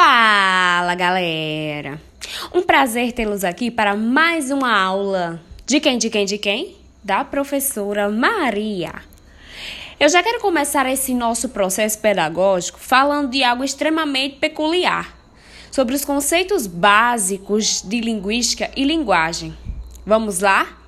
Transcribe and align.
Fala, 0.00 0.94
galera! 0.94 2.00
Um 2.54 2.62
prazer 2.62 3.10
tê-los 3.10 3.42
aqui 3.42 3.68
para 3.68 3.96
mais 3.96 4.48
uma 4.48 4.72
aula. 4.72 5.42
De 5.66 5.80
quem, 5.80 5.98
de 5.98 6.08
quem, 6.08 6.24
de 6.24 6.38
quem? 6.38 6.76
Da 7.02 7.24
professora 7.24 8.08
Maria. 8.08 8.92
Eu 9.98 10.08
já 10.08 10.22
quero 10.22 10.38
começar 10.38 10.88
esse 10.88 11.12
nosso 11.12 11.48
processo 11.48 11.98
pedagógico 11.98 12.78
falando 12.78 13.30
de 13.30 13.42
algo 13.42 13.64
extremamente 13.64 14.36
peculiar, 14.36 15.18
sobre 15.68 15.96
os 15.96 16.04
conceitos 16.04 16.68
básicos 16.68 17.82
de 17.82 18.00
linguística 18.00 18.70
e 18.76 18.84
linguagem. 18.84 19.52
Vamos 20.06 20.38
lá? 20.38 20.78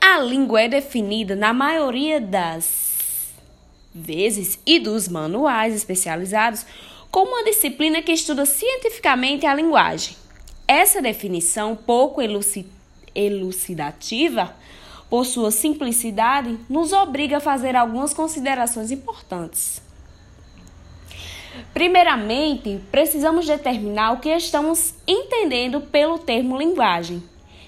A 0.00 0.18
língua 0.18 0.62
é 0.62 0.68
definida 0.68 1.36
na 1.36 1.52
maioria 1.52 2.20
das 2.20 3.30
vezes 3.94 4.58
e 4.66 4.80
dos 4.80 5.08
manuais 5.08 5.72
especializados 5.72 6.66
como 7.10 7.32
uma 7.32 7.44
disciplina 7.44 8.00
que 8.02 8.12
estuda 8.12 8.46
cientificamente 8.46 9.44
a 9.44 9.54
linguagem. 9.54 10.16
Essa 10.66 11.02
definição, 11.02 11.74
pouco 11.74 12.20
elucidativa, 13.14 14.54
por 15.08 15.26
sua 15.26 15.50
simplicidade, 15.50 16.56
nos 16.68 16.92
obriga 16.92 17.38
a 17.38 17.40
fazer 17.40 17.74
algumas 17.74 18.14
considerações 18.14 18.92
importantes. 18.92 19.82
Primeiramente, 21.74 22.80
precisamos 22.92 23.44
determinar 23.44 24.12
o 24.12 24.20
que 24.20 24.28
estamos 24.28 24.94
entendendo 25.04 25.80
pelo 25.80 26.16
termo 26.16 26.56
linguagem, 26.56 27.20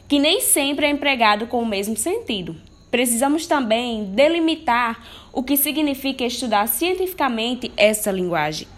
que 0.06 0.20
nem 0.20 0.40
sempre 0.40 0.86
é 0.86 0.90
empregado 0.90 1.48
com 1.48 1.60
o 1.60 1.66
mesmo 1.66 1.96
sentido. 1.96 2.54
Precisamos 2.92 3.48
também 3.48 4.04
delimitar 4.14 5.04
o 5.32 5.42
que 5.42 5.56
significa 5.56 6.24
estudar 6.24 6.68
cientificamente 6.68 7.72
essa 7.76 8.12
linguagem. 8.12 8.68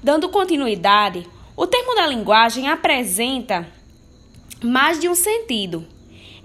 Dando 0.00 0.28
continuidade, 0.28 1.26
o 1.56 1.66
termo 1.66 1.96
da 1.96 2.06
linguagem 2.06 2.68
apresenta 2.68 3.66
mais 4.62 5.00
de 5.00 5.08
um 5.08 5.14
sentido. 5.14 5.84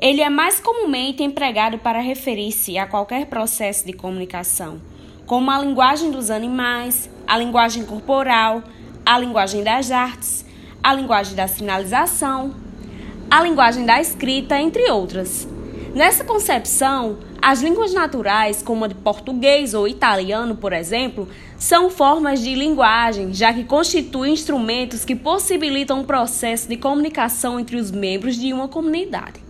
Ele 0.01 0.21
é 0.21 0.29
mais 0.29 0.59
comumente 0.59 1.21
empregado 1.21 1.77
para 1.77 1.99
referir-se 1.99 2.79
a 2.79 2.87
qualquer 2.87 3.27
processo 3.27 3.85
de 3.85 3.93
comunicação, 3.93 4.81
como 5.27 5.51
a 5.51 5.59
linguagem 5.59 6.09
dos 6.09 6.31
animais, 6.31 7.07
a 7.27 7.37
linguagem 7.37 7.85
corporal, 7.85 8.63
a 9.05 9.19
linguagem 9.19 9.63
das 9.63 9.91
artes, 9.91 10.43
a 10.81 10.91
linguagem 10.91 11.35
da 11.35 11.47
sinalização, 11.47 12.55
a 13.29 13.39
linguagem 13.43 13.85
da 13.85 14.01
escrita, 14.01 14.59
entre 14.59 14.89
outras. 14.89 15.47
Nessa 15.93 16.23
concepção, 16.23 17.19
as 17.45 17.61
línguas 17.61 17.93
naturais, 17.93 18.63
como 18.63 18.85
a 18.85 18.87
de 18.87 18.95
português 18.95 19.73
ou 19.73 19.85
italiano, 19.85 20.55
por 20.55 20.71
exemplo, 20.71 21.27
são 21.57 21.89
formas 21.89 22.41
de 22.41 22.55
linguagem, 22.55 23.33
já 23.33 23.53
que 23.53 23.65
constituem 23.65 24.31
instrumentos 24.31 25.03
que 25.03 25.13
possibilitam 25.13 25.99
um 25.99 26.05
processo 26.05 26.69
de 26.69 26.77
comunicação 26.77 27.59
entre 27.59 27.75
os 27.75 27.91
membros 27.91 28.37
de 28.37 28.53
uma 28.53 28.69
comunidade. 28.69 29.41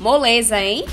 Moleza, 0.00 0.58
hein? 0.58 0.86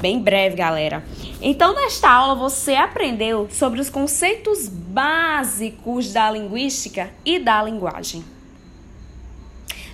Bem 0.00 0.18
breve, 0.18 0.56
galera. 0.56 1.04
Então, 1.40 1.72
nesta 1.72 2.10
aula, 2.10 2.34
você 2.34 2.74
aprendeu 2.74 3.46
sobre 3.48 3.80
os 3.80 3.88
conceitos 3.88 4.68
básicos 4.68 6.12
da 6.12 6.28
linguística 6.28 7.08
e 7.24 7.38
da 7.38 7.62
linguagem. 7.62 8.24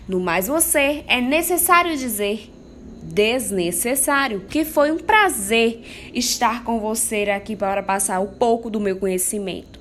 No 0.08 0.18
mais, 0.18 0.48
você 0.48 1.04
é 1.06 1.20
necessário 1.20 1.94
dizer 1.94 2.50
desnecessário, 3.12 4.41
que 4.48 4.64
foi 4.64 4.91
um 4.91 4.98
prazer 4.98 5.82
estar 6.14 6.64
com 6.64 6.80
você 6.80 7.22
aqui 7.30 7.55
para 7.55 7.82
passar 7.82 8.20
um 8.20 8.27
pouco 8.27 8.70
do 8.70 8.80
meu 8.80 8.96
conhecimento. 8.96 9.80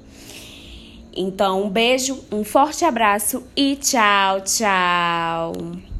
Então, 1.15 1.63
um 1.63 1.69
beijo, 1.69 2.23
um 2.31 2.43
forte 2.43 2.85
abraço 2.85 3.43
e 3.55 3.75
tchau, 3.75 4.41
tchau. 4.41 5.90